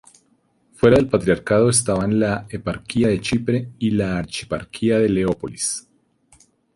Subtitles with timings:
[0.73, 5.87] Fuera del patriarcado estaban la eparquía de Chipre y la archieparquía de Leópolis.